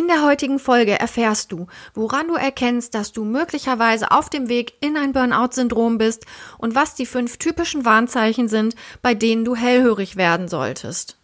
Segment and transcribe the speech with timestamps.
[0.00, 4.72] In der heutigen Folge erfährst du, woran du erkennst, dass du möglicherweise auf dem Weg
[4.80, 6.24] in ein Burnout-Syndrom bist
[6.56, 11.18] und was die fünf typischen Warnzeichen sind, bei denen du hellhörig werden solltest.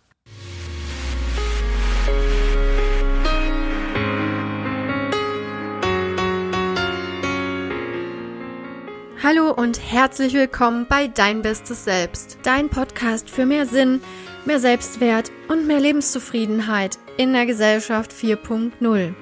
[9.22, 14.02] Hallo und herzlich willkommen bei Dein Bestes Selbst, dein Podcast für mehr Sinn,
[14.47, 19.15] mehr Selbstwert und mehr Lebenszufriedenheit in der Gesellschaft 4.0.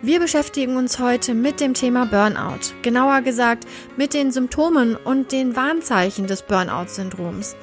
[0.00, 3.66] Wir beschäftigen uns heute mit dem Thema Burnout, genauer gesagt
[3.96, 7.54] mit den Symptomen und den Warnzeichen des Burnout-Syndroms.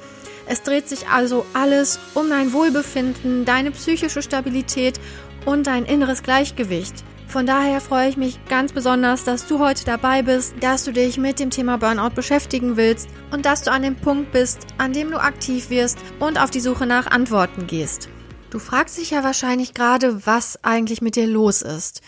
[0.46, 4.98] Es dreht sich also alles um dein Wohlbefinden, deine psychische Stabilität
[5.44, 7.04] und dein inneres Gleichgewicht.
[7.30, 11.16] Von daher freue ich mich ganz besonders, dass du heute dabei bist, dass du dich
[11.16, 15.12] mit dem Thema Burnout beschäftigen willst und dass du an dem Punkt bist, an dem
[15.12, 18.08] du aktiv wirst und auf die Suche nach Antworten gehst.
[18.50, 22.02] Du fragst dich ja wahrscheinlich gerade, was eigentlich mit dir los ist.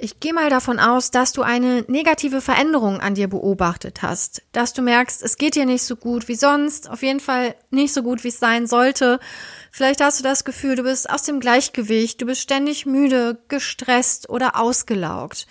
[0.00, 4.72] Ich gehe mal davon aus, dass du eine negative Veränderung an dir beobachtet hast, dass
[4.72, 8.04] du merkst, es geht dir nicht so gut wie sonst, auf jeden Fall nicht so
[8.04, 9.18] gut, wie es sein sollte.
[9.72, 14.30] Vielleicht hast du das Gefühl, du bist aus dem Gleichgewicht, du bist ständig müde, gestresst
[14.30, 15.48] oder ausgelaugt.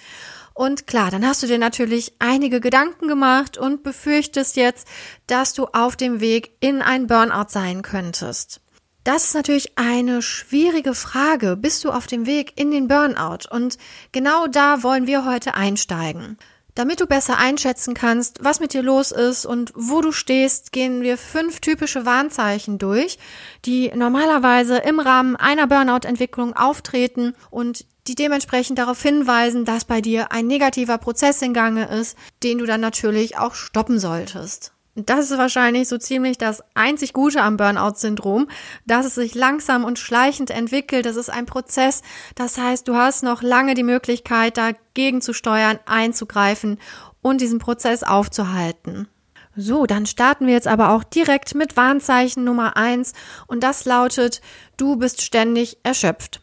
[0.54, 4.88] Und klar, dann hast du dir natürlich einige Gedanken gemacht und befürchtest jetzt,
[5.28, 8.62] dass du auf dem Weg in ein Burnout sein könntest.
[9.08, 11.56] Das ist natürlich eine schwierige Frage.
[11.56, 13.50] Bist du auf dem Weg in den Burnout?
[13.50, 13.78] Und
[14.12, 16.38] genau da wollen wir heute einsteigen.
[16.76, 21.04] Damit du besser einschätzen kannst, was mit dir los ist und wo du stehst, gehen
[21.04, 23.18] wir fünf typische Warnzeichen durch,
[23.64, 30.34] die normalerweise im Rahmen einer Burnout-Entwicklung auftreten und die dementsprechend darauf hinweisen, dass bei dir
[30.34, 34.74] ein negativer Prozess in Gange ist, den du dann natürlich auch stoppen solltest.
[35.06, 38.48] Das ist wahrscheinlich so ziemlich das einzig Gute am Burnout-Syndrom,
[38.88, 41.06] dass es sich langsam und schleichend entwickelt.
[41.06, 42.02] Das ist ein Prozess.
[42.34, 46.80] Das heißt, du hast noch lange die Möglichkeit, dagegen zu steuern, einzugreifen
[47.22, 49.08] und diesen Prozess aufzuhalten.
[49.56, 53.14] So, dann starten wir jetzt aber auch direkt mit Warnzeichen Nummer eins
[53.46, 54.42] und das lautet,
[54.78, 56.42] du bist ständig erschöpft.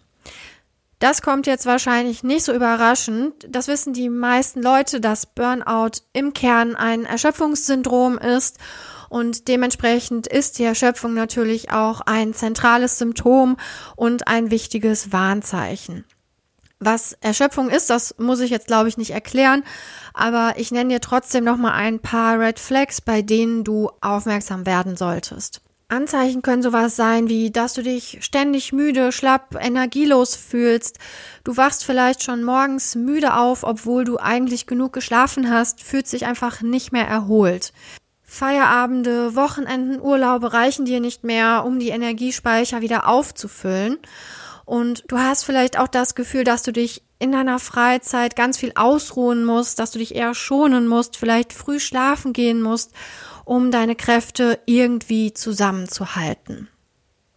[1.04, 3.34] Das kommt jetzt wahrscheinlich nicht so überraschend.
[3.46, 8.56] Das wissen die meisten Leute, dass Burnout im Kern ein Erschöpfungssyndrom ist.
[9.10, 13.58] Und dementsprechend ist die Erschöpfung natürlich auch ein zentrales Symptom
[13.96, 16.06] und ein wichtiges Warnzeichen.
[16.80, 19.62] Was Erschöpfung ist, das muss ich jetzt glaube ich nicht erklären,
[20.14, 24.64] aber ich nenne dir trotzdem noch mal ein paar Red Flags, bei denen du aufmerksam
[24.64, 25.60] werden solltest.
[25.94, 30.98] Anzeichen können sowas sein wie, dass du dich ständig müde, schlapp, energielos fühlst.
[31.44, 36.26] Du wachst vielleicht schon morgens müde auf, obwohl du eigentlich genug geschlafen hast, fühlt sich
[36.26, 37.72] einfach nicht mehr erholt.
[38.22, 43.98] Feierabende, Wochenenden, Urlaube reichen dir nicht mehr, um die Energiespeicher wieder aufzufüllen.
[44.64, 48.72] Und du hast vielleicht auch das Gefühl, dass du dich in deiner Freizeit ganz viel
[48.74, 52.92] ausruhen musst, dass du dich eher schonen musst, vielleicht früh schlafen gehen musst
[53.44, 56.68] um deine Kräfte irgendwie zusammenzuhalten.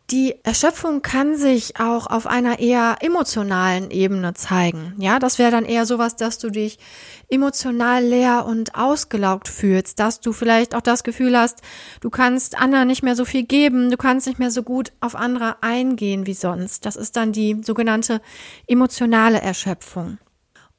[0.10, 4.94] Die Erschöpfung kann sich auch auf einer eher emotionalen Ebene zeigen.
[5.00, 6.80] Ja, das wäre dann eher sowas, dass du dich
[7.28, 11.62] emotional leer und ausgelaugt fühlst, dass du vielleicht auch das Gefühl hast,
[12.00, 15.14] du kannst anderen nicht mehr so viel geben, du kannst nicht mehr so gut auf
[15.14, 16.86] andere eingehen wie sonst.
[16.86, 18.22] Das ist dann die sogenannte
[18.66, 20.20] emotionale Erschöpfung.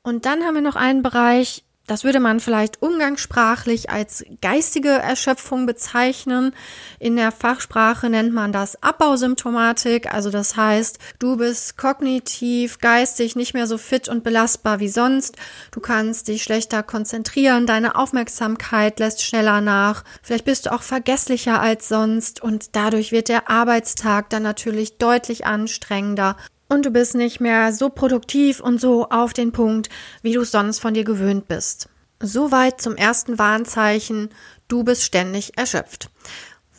[0.03, 5.65] Und dann haben wir noch einen Bereich, das würde man vielleicht umgangssprachlich als geistige Erschöpfung
[5.65, 6.55] bezeichnen.
[6.99, 10.13] In der Fachsprache nennt man das Abbausymptomatik.
[10.13, 15.37] Also das heißt, du bist kognitiv, geistig nicht mehr so fit und belastbar wie sonst.
[15.73, 17.67] Du kannst dich schlechter konzentrieren.
[17.67, 20.05] Deine Aufmerksamkeit lässt schneller nach.
[20.23, 25.47] Vielleicht bist du auch vergesslicher als sonst und dadurch wird der Arbeitstag dann natürlich deutlich
[25.47, 26.37] anstrengender
[26.69, 29.89] und du bist nicht mehr so produktiv und so auf den Punkt,
[30.23, 31.89] wie du es sonst von dir gewöhnt bist.
[32.21, 34.31] Soweit zum ersten Warnzeichen,
[34.69, 36.11] du bist ständig erschöpft.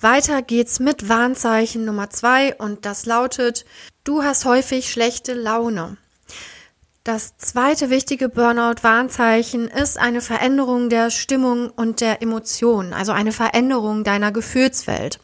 [0.01, 3.65] Weiter geht's mit Warnzeichen Nummer zwei und das lautet,
[4.03, 5.97] du hast häufig schlechte Laune.
[7.03, 14.03] Das zweite wichtige Burnout-Warnzeichen ist eine Veränderung der Stimmung und der Emotionen, also eine Veränderung
[14.03, 15.19] deiner Gefühlswelt.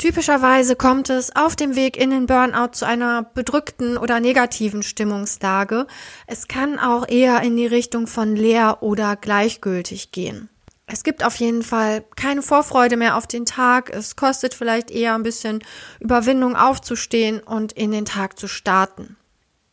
[0.00, 5.86] Typischerweise kommt es auf dem Weg in den Burnout zu einer bedrückten oder negativen Stimmungslage.
[6.26, 10.48] Es kann auch eher in die Richtung von leer oder gleichgültig gehen.
[10.86, 13.90] Es gibt auf jeden Fall keine Vorfreude mehr auf den Tag.
[13.90, 15.62] Es kostet vielleicht eher ein bisschen
[16.00, 19.18] Überwindung aufzustehen und in den Tag zu starten.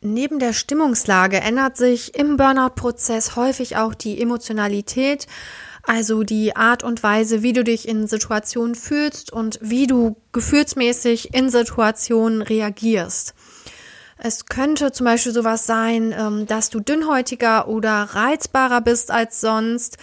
[0.02, 5.26] Neben der Stimmungslage ändert sich im Burnout-Prozess häufig auch die Emotionalität,
[5.88, 11.34] also die Art und Weise, wie du dich in Situationen fühlst und wie du gefühlsmäßig
[11.34, 13.34] in Situationen reagierst.
[14.18, 19.98] Es könnte zum Beispiel sowas sein, ähm, dass du dünnhäutiger oder reizbarer bist als sonst,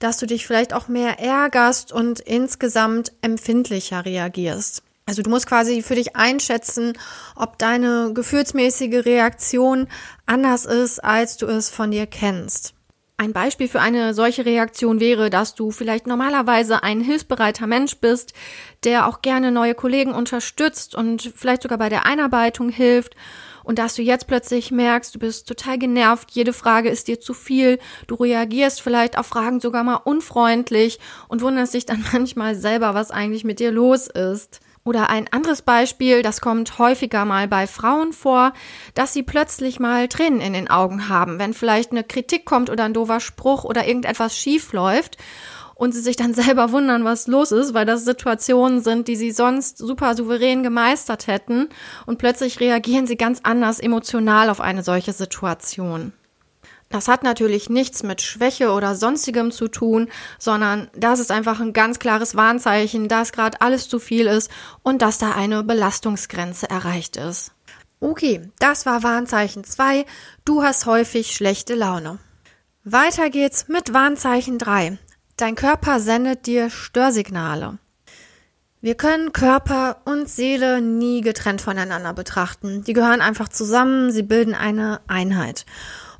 [0.00, 4.82] dass du dich vielleicht auch mehr ärgerst und insgesamt empfindlicher reagierst.
[5.06, 6.92] Also du musst quasi für dich einschätzen,
[7.34, 9.88] ob deine gefühlsmäßige Reaktion
[10.26, 12.74] anders ist, als du es von dir kennst.
[13.20, 18.32] Ein Beispiel für eine solche Reaktion wäre, dass du vielleicht normalerweise ein hilfsbereiter Mensch bist,
[18.82, 23.14] der auch gerne neue Kollegen unterstützt und vielleicht sogar bei der Einarbeitung hilft
[23.62, 27.34] und dass du jetzt plötzlich merkst, du bist total genervt, jede Frage ist dir zu
[27.34, 32.94] viel, du reagierst vielleicht auf Fragen sogar mal unfreundlich und wunderst dich dann manchmal selber,
[32.94, 34.60] was eigentlich mit dir los ist.
[34.82, 38.54] Oder ein anderes Beispiel, das kommt häufiger mal bei Frauen vor,
[38.94, 42.84] dass sie plötzlich mal Tränen in den Augen haben, wenn vielleicht eine Kritik kommt oder
[42.84, 45.18] ein doofer Spruch oder irgendetwas schief läuft
[45.74, 49.32] und sie sich dann selber wundern, was los ist, weil das Situationen sind, die sie
[49.32, 51.68] sonst super souverän gemeistert hätten
[52.06, 56.14] und plötzlich reagieren sie ganz anders emotional auf eine solche Situation.
[56.90, 60.08] Das hat natürlich nichts mit Schwäche oder sonstigem zu tun,
[60.40, 64.50] sondern das ist einfach ein ganz klares Warnzeichen, dass gerade alles zu viel ist
[64.82, 67.52] und dass da eine Belastungsgrenze erreicht ist.
[68.00, 70.04] Okay, das war Warnzeichen 2.
[70.44, 72.18] Du hast häufig schlechte Laune.
[72.82, 74.98] Weiter geht's mit Warnzeichen 3.
[75.36, 77.78] Dein Körper sendet dir Störsignale.
[78.80, 82.82] Wir können Körper und Seele nie getrennt voneinander betrachten.
[82.82, 85.66] Die gehören einfach zusammen, sie bilden eine Einheit.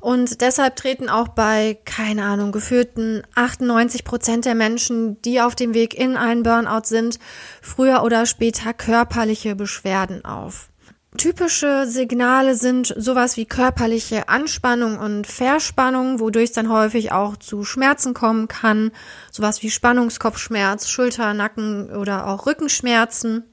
[0.01, 5.75] Und deshalb treten auch bei, keine Ahnung, geführten 98 Prozent der Menschen, die auf dem
[5.75, 7.19] Weg in einen Burnout sind,
[7.61, 10.71] früher oder später körperliche Beschwerden auf.
[11.17, 17.63] Typische Signale sind sowas wie körperliche Anspannung und Verspannung, wodurch es dann häufig auch zu
[17.63, 18.91] Schmerzen kommen kann,
[19.29, 23.43] sowas wie Spannungskopfschmerz, Schulter, Nacken oder auch Rückenschmerzen.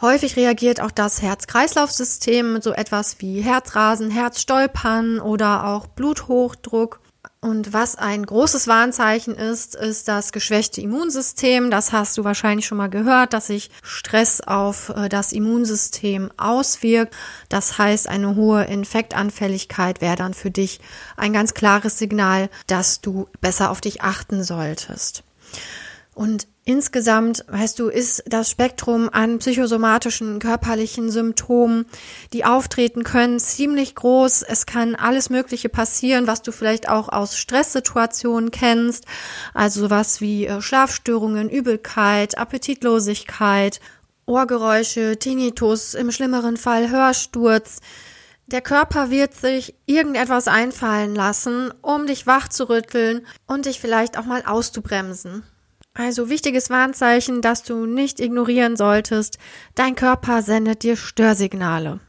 [0.00, 7.00] Häufig reagiert auch das Herz-Kreislauf-System mit so etwas wie Herzrasen, Herzstolpern oder auch Bluthochdruck.
[7.42, 11.70] Und was ein großes Warnzeichen ist, ist das geschwächte Immunsystem.
[11.70, 17.14] Das hast du wahrscheinlich schon mal gehört, dass sich Stress auf äh, das Immunsystem auswirkt.
[17.50, 20.80] Das heißt, eine hohe Infektanfälligkeit wäre dann für dich
[21.16, 25.24] ein ganz klares Signal, dass du besser auf dich achten solltest.
[26.14, 31.84] Und Insgesamt, weißt du, ist das Spektrum an psychosomatischen körperlichen Symptomen,
[32.32, 34.42] die auftreten können, ziemlich groß.
[34.42, 39.06] Es kann alles Mögliche passieren, was du vielleicht auch aus Stresssituationen kennst.
[39.52, 43.80] Also sowas wie äh, Schlafstörungen, Übelkeit, Appetitlosigkeit,
[44.26, 47.80] Ohrgeräusche, Tinnitus, im schlimmeren Fall Hörsturz.
[48.46, 54.16] Der Körper wird sich irgendetwas einfallen lassen, um dich wach zu rütteln und dich vielleicht
[54.16, 55.42] auch mal auszubremsen.
[55.94, 59.38] Also wichtiges Warnzeichen, das du nicht ignorieren solltest.
[59.74, 62.00] Dein Körper sendet dir Störsignale.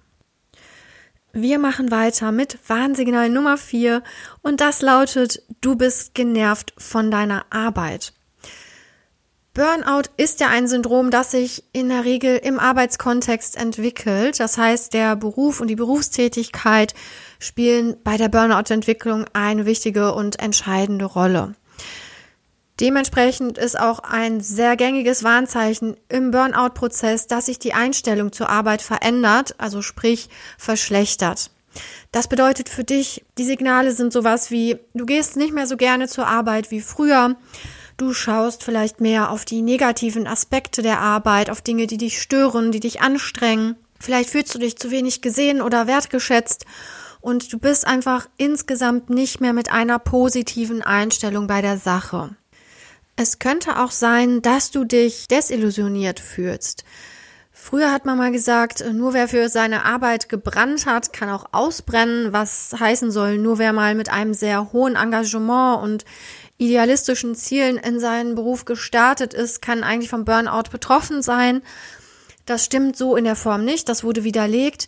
[1.33, 4.03] Wir machen weiter mit Warnsignal Nummer 4
[4.41, 8.13] und das lautet, du bist genervt von deiner Arbeit.
[9.53, 14.39] Burnout ist ja ein Syndrom, das sich in der Regel im Arbeitskontext entwickelt.
[14.39, 16.93] Das heißt, der Beruf und die Berufstätigkeit
[17.37, 21.53] spielen bei der Burnout-Entwicklung eine wichtige und entscheidende Rolle.
[22.81, 28.81] Dementsprechend ist auch ein sehr gängiges Warnzeichen im Burnout-Prozess, dass sich die Einstellung zur Arbeit
[28.81, 31.51] verändert, also sprich verschlechtert.
[32.11, 36.07] Das bedeutet für dich, die Signale sind sowas wie, du gehst nicht mehr so gerne
[36.07, 37.35] zur Arbeit wie früher,
[37.97, 42.71] du schaust vielleicht mehr auf die negativen Aspekte der Arbeit, auf Dinge, die dich stören,
[42.71, 46.65] die dich anstrengen, vielleicht fühlst du dich zu wenig gesehen oder wertgeschätzt
[47.21, 52.35] und du bist einfach insgesamt nicht mehr mit einer positiven Einstellung bei der Sache.
[53.21, 56.83] Es könnte auch sein, dass du dich desillusioniert fühlst.
[57.51, 62.33] Früher hat man mal gesagt, nur wer für seine Arbeit gebrannt hat, kann auch ausbrennen,
[62.33, 66.03] was heißen soll, nur wer mal mit einem sehr hohen Engagement und
[66.57, 71.61] idealistischen Zielen in seinen Beruf gestartet ist, kann eigentlich vom Burnout betroffen sein.
[72.47, 74.87] Das stimmt so in der Form nicht, das wurde widerlegt.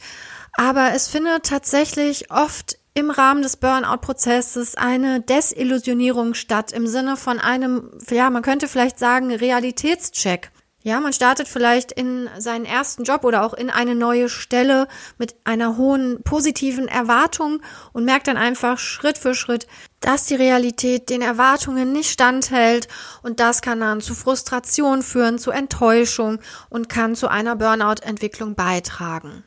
[0.54, 7.40] Aber es findet tatsächlich oft im Rahmen des Burnout-Prozesses eine Desillusionierung statt im Sinne von
[7.40, 10.52] einem, ja, man könnte vielleicht sagen, Realitätscheck.
[10.86, 15.34] Ja, man startet vielleicht in seinen ersten Job oder auch in eine neue Stelle mit
[15.46, 17.62] einer hohen positiven Erwartung
[17.94, 19.66] und merkt dann einfach Schritt für Schritt,
[20.02, 22.90] dass die Realität den Erwartungen nicht standhält
[23.22, 29.46] und das kann dann zu Frustration führen, zu Enttäuschung und kann zu einer Burnout-Entwicklung beitragen.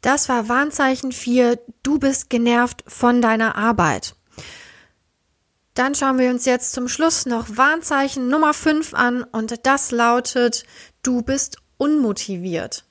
[0.00, 4.14] Das war Warnzeichen 4, du bist genervt von deiner Arbeit.
[5.74, 10.64] Dann schauen wir uns jetzt zum Schluss noch Warnzeichen Nummer 5 an und das lautet,
[11.02, 12.84] du bist unmotiviert.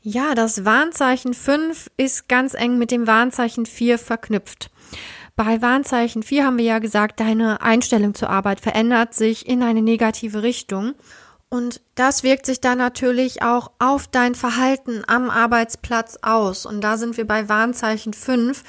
[0.00, 4.70] Ja, das Warnzeichen 5 ist ganz eng mit dem Warnzeichen 4 verknüpft.
[5.34, 9.82] Bei Warnzeichen 4 haben wir ja gesagt, deine Einstellung zur Arbeit verändert sich in eine
[9.82, 10.94] negative Richtung.
[11.48, 16.66] Und das wirkt sich dann natürlich auch auf dein Verhalten am Arbeitsplatz aus.
[16.66, 18.64] Und da sind wir bei Warnzeichen 5,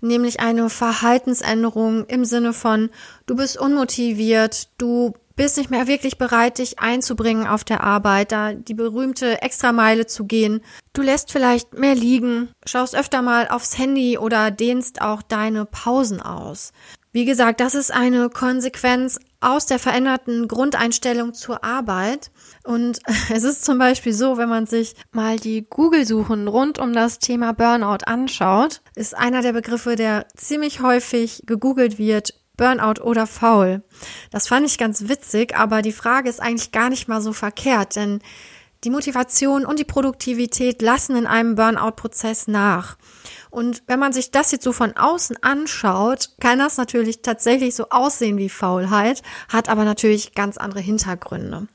[0.00, 2.90] nämlich eine Verhaltensänderung im Sinne von,
[3.26, 8.52] du bist unmotiviert, du bist nicht mehr wirklich bereit, dich einzubringen auf der Arbeit, da
[8.52, 10.60] die berühmte Extrameile zu gehen.
[10.92, 16.20] Du lässt vielleicht mehr liegen, schaust öfter mal aufs Handy oder dehnst auch deine Pausen
[16.20, 16.72] aus.
[17.12, 22.30] Wie gesagt, das ist eine Konsequenz aus der veränderten Grundeinstellung zur Arbeit.
[22.64, 23.00] Und
[23.32, 27.52] es ist zum Beispiel so, wenn man sich mal die Google-Suchen rund um das Thema
[27.52, 33.82] Burnout anschaut, ist einer der Begriffe, der ziemlich häufig gegoogelt wird, Burnout oder faul.
[34.30, 37.96] Das fand ich ganz witzig, aber die Frage ist eigentlich gar nicht mal so verkehrt,
[37.96, 38.20] denn
[38.84, 42.96] die Motivation und die Produktivität lassen in einem Burnout-Prozess nach.
[43.50, 47.88] Und wenn man sich das jetzt so von außen anschaut, kann das natürlich tatsächlich so
[47.90, 51.66] aussehen wie Faulheit, hat aber natürlich ganz andere Hintergründe.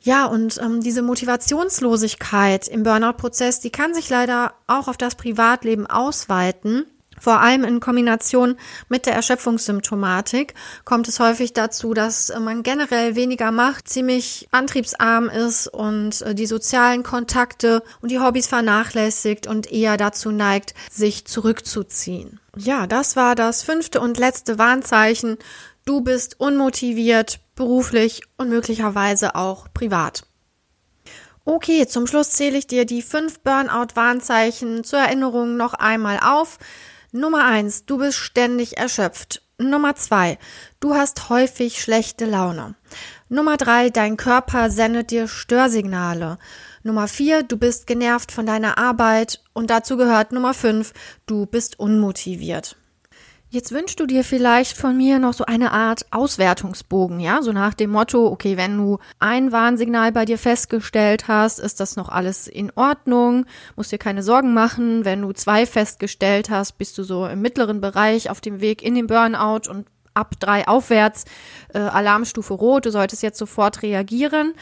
[0.00, 5.86] Ja, und ähm, diese Motivationslosigkeit im Burnout-Prozess, die kann sich leider auch auf das Privatleben
[5.86, 6.86] ausweiten.
[7.20, 8.56] Vor allem in Kombination
[8.88, 15.68] mit der Erschöpfungssymptomatik kommt es häufig dazu, dass man generell weniger macht, ziemlich antriebsarm ist
[15.68, 22.40] und äh, die sozialen Kontakte und die Hobbys vernachlässigt und eher dazu neigt, sich zurückzuziehen.
[22.56, 25.38] Ja, das war das fünfte und letzte Warnzeichen.
[25.84, 30.24] Du bist unmotiviert, beruflich und möglicherweise auch privat.
[31.44, 36.58] Okay, zum Schluss zähle ich dir die fünf Burnout-Warnzeichen zur Erinnerung noch einmal auf.
[37.12, 39.42] Nummer eins, du bist ständig erschöpft.
[39.56, 40.38] Nummer zwei,
[40.78, 42.74] du hast häufig schlechte Laune.
[43.30, 46.38] Nummer drei, dein Körper sendet dir Störsignale.
[46.82, 49.42] Nummer vier, du bist genervt von deiner Arbeit.
[49.54, 50.92] Und dazu gehört Nummer fünf,
[51.24, 52.76] du bist unmotiviert.
[53.50, 57.72] Jetzt wünschst du dir vielleicht von mir noch so eine Art Auswertungsbogen, ja, so nach
[57.72, 62.46] dem Motto, okay, wenn du ein Warnsignal bei dir festgestellt hast, ist das noch alles
[62.46, 65.06] in Ordnung, musst dir keine Sorgen machen.
[65.06, 68.94] Wenn du zwei festgestellt hast, bist du so im mittleren Bereich auf dem Weg in
[68.94, 71.24] den Burnout und ab drei aufwärts,
[71.72, 74.52] äh, Alarmstufe rot, du solltest jetzt sofort reagieren.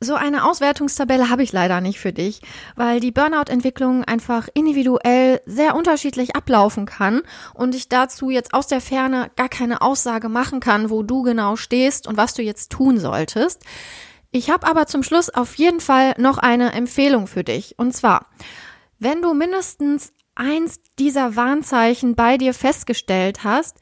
[0.00, 2.40] So eine Auswertungstabelle habe ich leider nicht für dich,
[2.76, 8.80] weil die Burnout-Entwicklung einfach individuell sehr unterschiedlich ablaufen kann und ich dazu jetzt aus der
[8.80, 13.00] Ferne gar keine Aussage machen kann, wo du genau stehst und was du jetzt tun
[13.00, 13.64] solltest.
[14.30, 17.76] Ich habe aber zum Schluss auf jeden Fall noch eine Empfehlung für dich.
[17.76, 18.26] Und zwar,
[19.00, 23.78] wenn du mindestens eins dieser Warnzeichen bei dir festgestellt hast,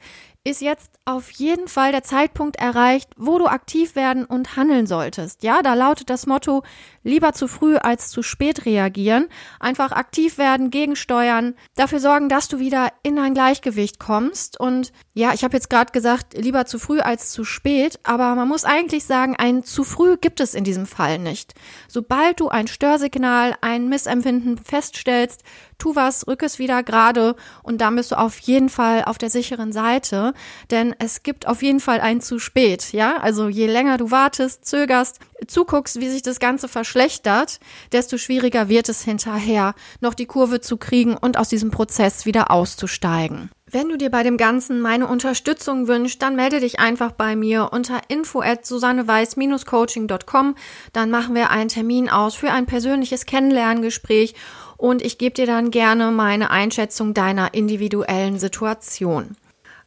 [0.47, 5.43] ist jetzt auf jeden Fall der Zeitpunkt erreicht, wo du aktiv werden und handeln solltest.
[5.43, 6.63] Ja, da lautet das Motto,
[7.07, 9.27] lieber zu früh als zu spät reagieren.
[9.59, 14.59] Einfach aktiv werden, gegensteuern, dafür sorgen, dass du wieder in ein Gleichgewicht kommst.
[14.59, 18.47] Und ja, ich habe jetzt gerade gesagt, lieber zu früh als zu spät, aber man
[18.47, 21.55] muss eigentlich sagen, ein zu früh gibt es in diesem Fall nicht.
[21.87, 25.43] Sobald du ein Störsignal, ein Missempfinden feststellst,
[25.77, 29.29] tu was, rück es wieder gerade und dann bist du auf jeden Fall auf der
[29.29, 30.33] sicheren Seite,
[30.71, 33.17] denn es gibt auf jeden Fall ein zu spät, ja?
[33.17, 37.59] Also je länger du wartest, zögerst, zuguckst, wie sich das Ganze verschlechtert,
[37.91, 42.49] desto schwieriger wird es hinterher, noch die Kurve zu kriegen und aus diesem Prozess wieder
[42.49, 43.51] auszusteigen.
[43.69, 47.69] Wenn du dir bei dem Ganzen meine Unterstützung wünschst, dann melde dich einfach bei mir
[47.71, 50.55] unter info at susanneweiß-coaching.com.
[50.93, 54.33] Dann machen wir einen Termin aus für ein persönliches Kennenlerngespräch
[54.77, 59.35] und ich gebe dir dann gerne meine Einschätzung deiner individuellen Situation.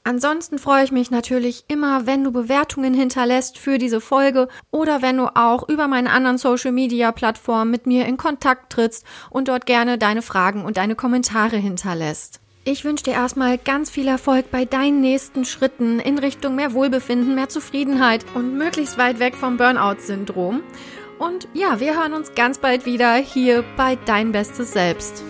[0.02, 5.19] Ansonsten freue ich mich natürlich immer, wenn du Bewertungen hinterlässt für diese Folge oder wenn
[5.19, 9.66] du auch über meine anderen Social Media Plattformen mit mir in Kontakt trittst und dort
[9.66, 12.40] gerne deine Fragen und deine Kommentare hinterlässt.
[12.64, 17.35] Ich wünsche dir erstmal ganz viel Erfolg bei deinen nächsten Schritten in Richtung mehr Wohlbefinden,
[17.35, 20.62] mehr Zufriedenheit und möglichst weit weg vom Burnout-Syndrom.
[21.19, 25.23] Und ja, wir hören uns ganz bald wieder hier bei Dein Bestes Selbst.